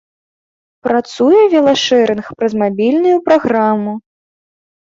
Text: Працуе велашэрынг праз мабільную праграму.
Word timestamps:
Працуе 0.85 1.41
велашэрынг 1.53 2.25
праз 2.39 2.51
мабільную 2.63 3.15
праграму. 3.29 3.93